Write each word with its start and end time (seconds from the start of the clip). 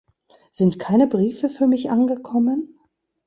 Sind 0.51 0.79
keine 0.79 1.05
Briefe 1.05 1.47
für 1.47 1.67
mich 1.67 1.91
angekommen? 1.91 2.75